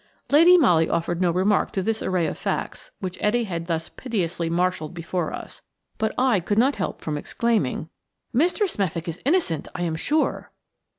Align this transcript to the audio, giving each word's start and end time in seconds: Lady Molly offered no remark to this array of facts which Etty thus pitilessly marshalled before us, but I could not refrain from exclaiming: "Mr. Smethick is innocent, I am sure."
Lady 0.31 0.57
Molly 0.57 0.89
offered 0.89 1.21
no 1.21 1.29
remark 1.29 1.71
to 1.73 1.83
this 1.83 2.01
array 2.01 2.25
of 2.25 2.35
facts 2.35 2.89
which 3.01 3.19
Etty 3.21 3.43
thus 3.59 3.87
pitilessly 3.87 4.49
marshalled 4.49 4.95
before 4.95 5.31
us, 5.31 5.61
but 5.99 6.11
I 6.17 6.39
could 6.39 6.57
not 6.57 6.75
refrain 6.79 6.93
from 6.97 7.17
exclaiming: 7.19 7.87
"Mr. 8.33 8.67
Smethick 8.67 9.07
is 9.07 9.21
innocent, 9.25 9.67
I 9.75 9.83
am 9.83 9.95
sure." 9.95 10.51